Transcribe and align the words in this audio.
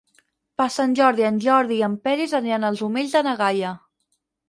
Per 0.61 0.65
Sant 0.75 0.95
Jordi 1.01 1.27
en 1.27 1.37
Jordi 1.45 1.79
i 1.81 1.85
en 1.91 1.99
Peris 2.09 2.35
aniran 2.43 2.69
als 2.73 2.85
Omells 2.91 3.19
de 3.19 3.27
na 3.31 3.39
Gaia. 3.47 3.79